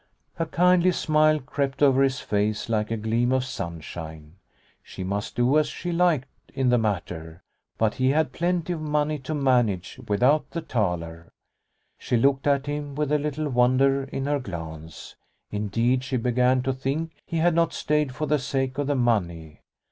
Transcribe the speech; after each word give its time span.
A 0.39 0.47
kindly 0.47 0.91
smile 0.93 1.39
crept 1.39 1.83
over 1.83 2.01
his 2.01 2.21
face 2.21 2.69
like 2.69 2.89
a 2.89 2.97
gleam 2.97 3.31
of 3.31 3.45
sunshine. 3.45 4.37
She 4.81 5.03
must 5.03 5.35
do 5.35 5.59
as 5.59 5.67
she 5.67 5.91
liked 5.91 6.27
in 6.55 6.69
the 6.69 6.79
matter, 6.79 7.43
but 7.77 7.93
he 7.93 8.09
had 8.09 8.31
plenty 8.31 8.73
of 8.73 8.81
money 8.81 9.19
to 9.19 9.35
manage, 9.35 9.99
without 10.07 10.49
the 10.49 10.61
thaler. 10.61 11.31
She 11.99 12.17
looked 12.17 12.47
at 12.47 12.65
him 12.65 12.95
with 12.95 13.11
a 13.11 13.19
little 13.19 13.47
wonder 13.49 14.05
in 14.05 14.25
her 14.25 14.39
glance. 14.39 15.17
Indeed, 15.51 16.03
she 16.03 16.17
began 16.17 16.63
to 16.63 16.73
think 16.73 17.11
he 17.27 17.37
had 17.37 17.53
not 17.53 17.71
stayed 17.71 18.15
for 18.15 18.25
the 18.25 18.39
sake 18.39 18.79
of 18.79 18.87
the 18.87 18.95
money. 18.95 19.59